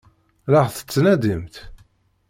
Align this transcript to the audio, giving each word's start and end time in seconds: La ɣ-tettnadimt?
La 0.51 0.59
ɣ-tettnadimt? 0.65 1.55